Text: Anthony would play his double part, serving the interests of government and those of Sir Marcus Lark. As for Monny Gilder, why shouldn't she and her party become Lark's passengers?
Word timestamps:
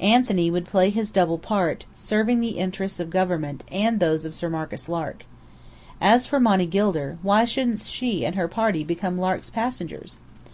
Anthony 0.00 0.50
would 0.50 0.64
play 0.64 0.88
his 0.88 1.10
double 1.10 1.36
part, 1.36 1.84
serving 1.94 2.40
the 2.40 2.56
interests 2.56 3.00
of 3.00 3.10
government 3.10 3.64
and 3.70 4.00
those 4.00 4.24
of 4.24 4.34
Sir 4.34 4.48
Marcus 4.48 4.88
Lark. 4.88 5.26
As 6.00 6.26
for 6.26 6.40
Monny 6.40 6.64
Gilder, 6.64 7.18
why 7.20 7.44
shouldn't 7.44 7.80
she 7.80 8.24
and 8.24 8.34
her 8.34 8.48
party 8.48 8.82
become 8.82 9.18
Lark's 9.18 9.50
passengers? 9.50 10.16